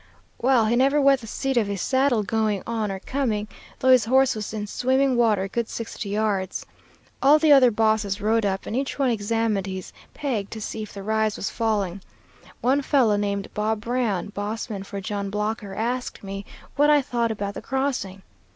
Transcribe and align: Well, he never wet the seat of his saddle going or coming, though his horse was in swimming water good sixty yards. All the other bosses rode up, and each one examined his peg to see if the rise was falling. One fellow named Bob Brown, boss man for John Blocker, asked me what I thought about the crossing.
Well, 0.39 0.65
he 0.65 0.75
never 0.75 0.99
wet 0.99 1.21
the 1.21 1.27
seat 1.27 1.57
of 1.57 1.67
his 1.67 1.79
saddle 1.79 2.23
going 2.23 2.63
or 2.65 2.99
coming, 3.05 3.47
though 3.77 3.89
his 3.91 4.05
horse 4.05 4.33
was 4.35 4.51
in 4.51 4.65
swimming 4.65 5.15
water 5.15 5.47
good 5.47 5.69
sixty 5.69 6.09
yards. 6.09 6.65
All 7.21 7.37
the 7.37 7.51
other 7.51 7.69
bosses 7.69 8.19
rode 8.19 8.43
up, 8.43 8.65
and 8.65 8.75
each 8.75 8.97
one 8.97 9.11
examined 9.11 9.67
his 9.67 9.93
peg 10.15 10.49
to 10.49 10.59
see 10.59 10.81
if 10.81 10.91
the 10.93 11.03
rise 11.03 11.35
was 11.35 11.51
falling. 11.51 12.01
One 12.61 12.81
fellow 12.81 13.15
named 13.15 13.53
Bob 13.53 13.81
Brown, 13.81 14.29
boss 14.29 14.71
man 14.71 14.81
for 14.81 14.99
John 15.01 15.29
Blocker, 15.29 15.75
asked 15.75 16.23
me 16.23 16.47
what 16.77 16.89
I 16.89 17.03
thought 17.03 17.29
about 17.29 17.53
the 17.53 17.61
crossing. 17.61 18.23